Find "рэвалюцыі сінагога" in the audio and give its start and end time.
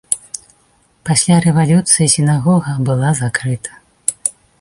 1.45-2.71